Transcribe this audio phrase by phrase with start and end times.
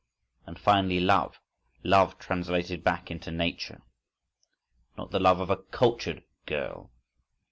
[0.47, 1.39] —And finally love,
[1.83, 3.83] love translated back into Nature!
[4.97, 6.89] Not the love of a "cultured girl!"